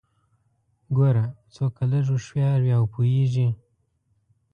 ګوره 0.95 1.25
څوک 1.53 1.71
که 1.77 1.83
لږ 1.91 2.05
هوښيار 2.11 2.59
وي 2.63 2.73
او 2.77 2.83
پوهیږي 2.93 3.47